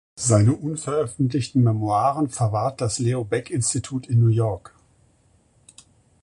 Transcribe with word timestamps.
Seine 0.15 0.53
unveröffentlichten 0.55 1.61
Memoiren 1.61 2.27
verwahrt 2.27 2.81
das 2.81 2.97
Leo 2.97 3.23
Baeck 3.23 3.51
Institut 3.51 4.07
in 4.07 4.19
New 4.19 4.29
York. 4.29 4.73